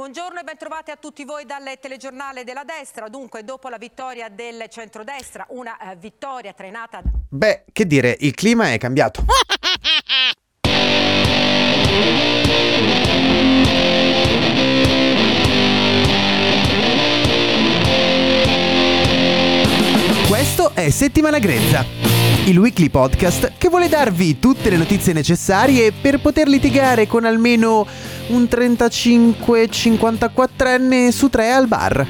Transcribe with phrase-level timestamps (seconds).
[0.00, 3.10] Buongiorno e bentrovati a tutti voi dal telegiornale della destra.
[3.10, 7.10] Dunque, dopo la vittoria del centrodestra, una eh, vittoria trainata da...
[7.28, 9.26] Beh, che dire, il clima è cambiato.
[20.26, 21.84] Questo è Settimana Grezza,
[22.46, 27.86] il weekly podcast che vuole darvi tutte le notizie necessarie per poter litigare con almeno
[28.30, 32.06] un 35-54enne su tre al bar.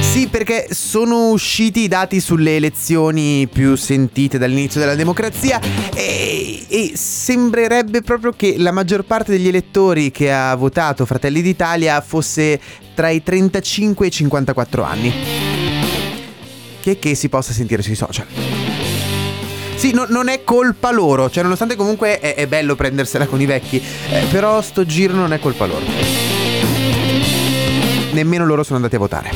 [0.00, 5.60] Sì, perché sono usciti i dati sulle elezioni più sentite dall'inizio della democrazia
[5.94, 12.00] e, e, sembrerebbe proprio che la maggior parte degli elettori che ha votato Fratelli d'Italia
[12.00, 12.58] fosse
[12.94, 15.12] tra i 35 e i 54 anni.
[16.80, 18.67] Che, che si possa sentire sui social.
[19.78, 23.46] Sì, no, non è colpa loro, cioè nonostante comunque è, è bello prendersela con i
[23.46, 25.84] vecchi, eh, però sto giro non è colpa loro.
[28.10, 29.30] Nemmeno loro sono andati a votare.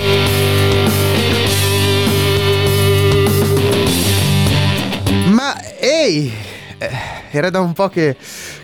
[5.31, 6.33] Ma ehi,
[6.77, 6.91] eh,
[7.31, 8.17] era da un po' che,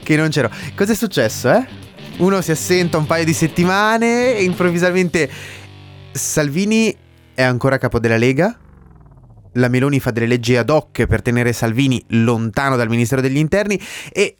[0.03, 0.51] che non c'ero.
[0.75, 1.65] Cos'è successo, eh?
[2.17, 5.31] Uno si assenta un paio di settimane e improvvisamente
[6.11, 6.93] Salvini
[7.35, 8.59] è ancora capo della Lega?
[9.53, 13.81] La Meloni fa delle leggi ad hoc per tenere Salvini lontano dal Ministero degli Interni
[14.13, 14.37] e...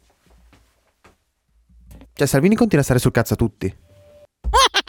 [2.13, 3.73] Cioè Salvini continua a stare sul cazzo a tutti.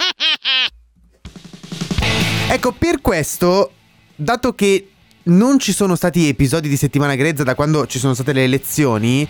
[2.52, 3.70] Ecco, per questo,
[4.16, 4.90] dato che
[5.24, 9.24] non ci sono stati episodi di settimana grezza da quando ci sono state le elezioni,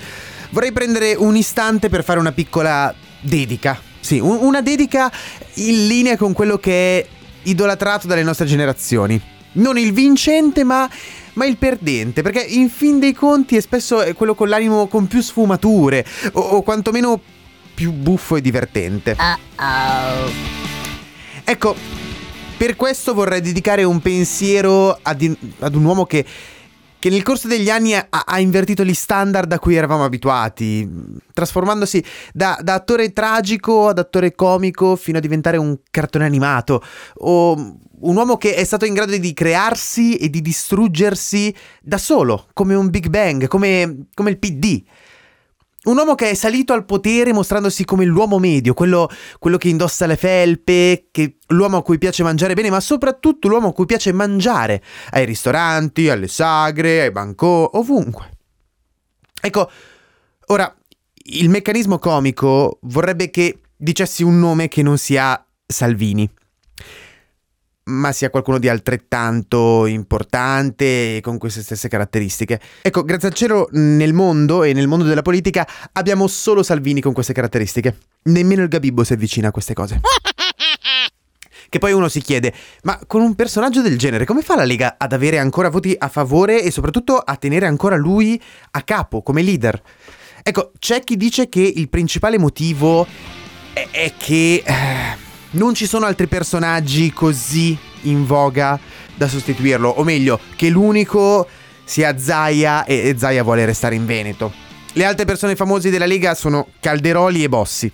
[0.52, 3.78] vorrei prendere un istante per fare una piccola dedica.
[4.00, 5.12] Sì, un- una dedica
[5.56, 7.06] in linea con quello che è
[7.42, 9.20] idolatrato dalle nostre generazioni
[9.52, 10.88] non il vincente, ma,
[11.34, 12.22] ma, il perdente.
[12.22, 16.62] Perché in fin dei conti è spesso quello con l'animo con più sfumature, o, o
[16.62, 17.20] quantomeno
[17.74, 19.16] più buffo e divertente.
[19.18, 20.30] Uh-oh.
[21.44, 21.74] Ecco,
[22.56, 26.24] per questo vorrei dedicare un pensiero ad, ad un uomo che
[27.00, 30.88] che nel corso degli anni ha, ha, invertito gli standard a cui eravamo abituati,
[31.32, 36.84] trasformandosi da, da, attore tragico ad attore comico fino a diventare un cartone animato,
[37.14, 42.48] o un uomo che è stato in grado di crearsi e di distruggersi da solo,
[42.52, 44.84] come un Big Bang, come, come il PD.
[45.82, 49.08] Un uomo che è salito al potere mostrandosi come l'uomo medio, quello,
[49.38, 53.68] quello, che indossa le felpe, che, l'uomo a cui piace mangiare bene, ma soprattutto l'uomo
[53.68, 54.82] a cui piace mangiare
[55.12, 58.30] ai ristoranti, alle sagre, ai bancò, ovunque.
[59.40, 59.70] Ecco,
[60.48, 60.74] ora,
[61.14, 66.28] il meccanismo comico vorrebbe che dicessi un nome che non sia Salvini
[67.84, 72.60] ma sia qualcuno di altrettanto importante e con queste stesse caratteristiche.
[72.82, 77.12] Ecco, grazie al cielo nel mondo e nel mondo della politica abbiamo solo Salvini con
[77.12, 77.96] queste caratteristiche.
[78.24, 80.00] Nemmeno il Gabibbo si avvicina a queste cose.
[81.68, 82.52] Che poi uno si chiede,
[82.82, 86.08] ma con un personaggio del genere come fa la Lega ad avere ancora voti a
[86.08, 88.40] favore e soprattutto a tenere ancora lui
[88.72, 89.80] a capo come leader?
[90.42, 93.06] Ecco, c'è chi dice che il principale motivo
[93.72, 94.62] è, è che...
[94.66, 98.78] Eh, non ci sono altri personaggi così in voga
[99.14, 101.46] da sostituirlo, o meglio, che l'unico
[101.84, 104.52] sia Zaya e Zaya vuole restare in Veneto.
[104.92, 107.92] Le altre persone famose della Lega sono Calderoli e Bossi.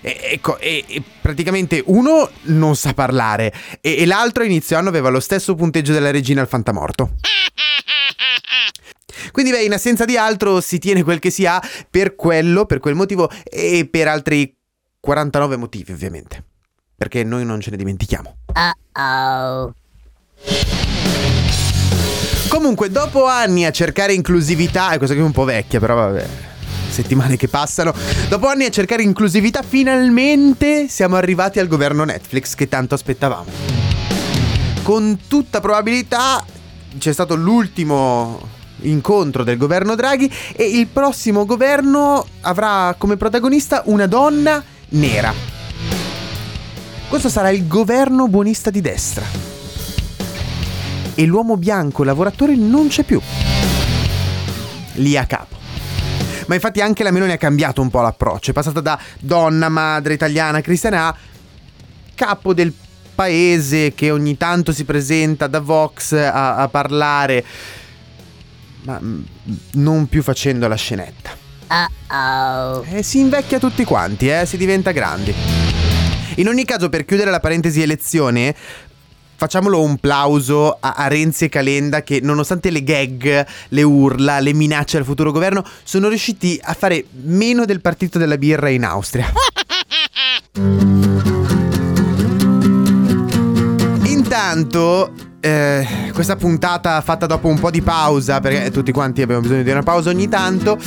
[0.00, 5.18] E, ecco, e, e praticamente uno non sa parlare e, l'altro inizio anno aveva lo
[5.18, 7.14] stesso punteggio della regina al fantamorto.
[9.32, 12.80] Quindi beh, in assenza di altro si tiene quel che si ha per quello, per
[12.80, 14.56] quel motivo e per altri
[15.00, 16.47] 49 motivi ovviamente
[16.98, 18.34] perché noi non ce ne dimentichiamo.
[18.52, 19.72] Uh-oh.
[22.48, 26.26] Comunque, dopo anni a cercare inclusività, è cosa che è un po' vecchia, però vabbè,
[26.90, 27.94] settimane che passano,
[28.28, 33.50] dopo anni a cercare inclusività, finalmente siamo arrivati al governo Netflix che tanto aspettavamo.
[34.82, 36.44] Con tutta probabilità
[36.98, 38.40] c'è stato l'ultimo
[38.80, 44.60] incontro del governo Draghi e il prossimo governo avrà come protagonista una donna
[44.90, 45.47] nera.
[47.08, 49.24] Questo sarà il governo buonista di destra.
[51.14, 53.18] E l'uomo bianco lavoratore non c'è più.
[54.94, 55.56] Lì a capo.
[56.48, 60.12] Ma infatti anche la Meloni ha cambiato un po' l'approccio, è passata da donna, madre,
[60.12, 61.16] italiana, cristiana a
[62.14, 62.74] capo del
[63.14, 67.42] paese che ogni tanto si presenta da Vox a, a parlare,
[68.82, 69.20] ma mm,
[69.72, 71.30] non più facendo la scenetta.
[71.68, 72.84] Uh-oh.
[72.84, 75.57] E si invecchia tutti quanti, eh, si diventa grandi.
[76.38, 78.54] In ogni caso, per chiudere la parentesi elezione,
[79.34, 84.98] facciamolo un plauso a, Renzi e Calenda che nonostante le gag, le urla, le minacce
[84.98, 89.32] al futuro governo, sono riusciti a fare meno del partito della birra in Austria.
[94.04, 99.64] Intanto eh, questa puntata fatta dopo un po' di pausa, perché tutti quanti abbiamo bisogno
[99.64, 100.78] di una pausa ogni tanto,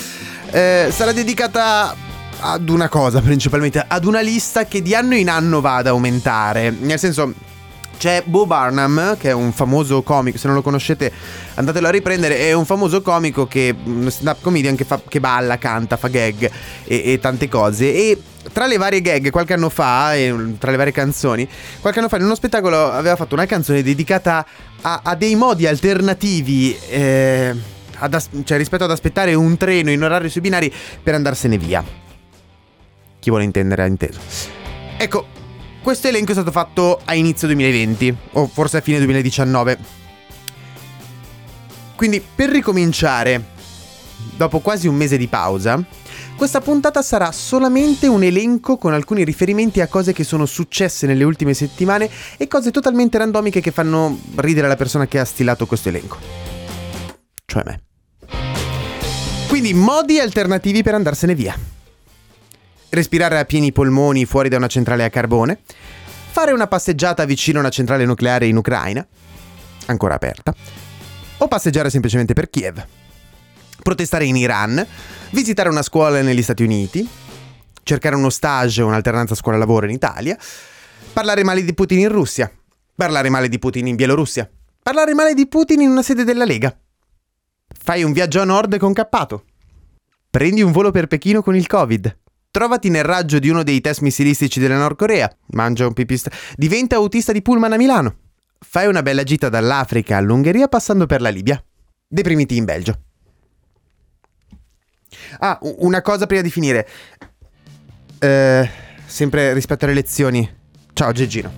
[0.52, 2.10] eh, sarà dedicata
[2.42, 6.72] ad una cosa principalmente, ad una lista che di anno in anno va ad aumentare.
[6.72, 7.34] Nel senso,
[7.98, 11.12] c'è Bo Barnum, che è un famoso comico, se non lo conoscete
[11.54, 15.60] andatelo a riprendere, è un famoso comico che, un stand-up comedian che, fa, che balla,
[15.60, 16.50] canta, fa gag
[16.84, 17.94] e, e, tante cose.
[17.94, 18.20] E
[18.52, 21.48] tra le varie gag, qualche anno fa, e tra le varie canzoni,
[21.80, 24.44] qualche anno fa in uno spettacolo aveva fatto una canzone dedicata
[24.82, 26.76] a, a dei modi alternativi.
[26.90, 27.56] Eh,
[28.00, 30.74] as- cioè rispetto ad aspettare un treno in orario sui binari
[31.04, 32.01] per andarsene via.
[33.22, 34.20] Chi vuole intendere ha inteso.
[34.98, 35.28] Ecco,
[35.84, 39.78] questo elenco è stato fatto a inizio 2020, o forse a fine 2019.
[41.96, 43.44] Quindi per ricominciare,
[44.36, 45.84] dopo quasi un mese di pausa,
[46.36, 51.24] questa puntata sarà solamente un elenco con alcuni riferimenti a cose che sono successe nelle
[51.24, 55.90] ultime settimane e cose totalmente randomiche che fanno ridere la persona che ha stilato questo
[55.90, 56.18] elenco.
[57.46, 57.82] Cioè me.
[59.48, 61.56] Quindi modi alternativi per andarsene via
[62.92, 65.60] respirare a pieni polmoni fuori da una centrale a carbone,
[66.32, 69.06] fare una passeggiata vicino a una centrale nucleare in Ucraina,
[69.88, 70.54] ancora aperta,
[71.38, 72.86] o passeggiare semplicemente per Kiev,
[73.82, 74.86] protestare in Iran,
[75.32, 77.08] visitare una scuola negli Stati Uniti,
[77.84, 80.38] cercare uno stage o un'alternanza scuola-lavoro in Italia,
[81.14, 82.52] parlare male di Putin in Russia,
[82.96, 84.50] parlare male di Putin in Bielorussia,
[84.84, 86.78] parlare male di Putin in una sede della Lega.
[87.84, 89.46] Fai un viaggio a nord con cappato.
[90.30, 92.18] Prendi un volo per Pechino con il Covid.
[92.52, 96.98] Trovati nel raggio di uno dei test missilistici della Nord Corea, mangia un pipista, diventa
[96.98, 98.16] autista di pullman a Milano.
[98.60, 101.64] Fai una bella gita dall'Africa all'Ungheria passando per la Libia.
[102.06, 103.00] Deprimiti in Belgio.
[105.40, 106.88] Ah, una cosa prima di finire.
[108.20, 108.70] Eh,
[109.06, 110.58] sempre rispetto alle lezioni.
[110.92, 111.54] Ciao Geggino.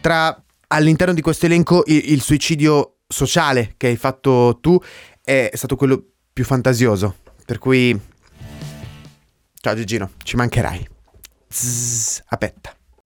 [0.00, 4.80] Tra all'interno di questo elenco il, il suicidio sociale che hai fatto tu
[5.20, 7.16] è stato quello più fantasioso.
[7.44, 8.14] Per cui
[9.66, 10.86] Ciao Gigino, ci mancherai.
[11.48, 12.72] Zzz, aspetta.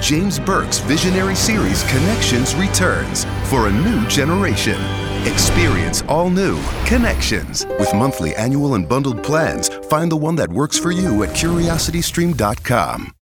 [0.00, 4.80] James Burke's visionary series Connections returns for a new generation.
[5.26, 7.66] Experience all new Connections.
[7.78, 13.17] With monthly, annual, and bundled plans, find the one that works for you at curiositystream.com.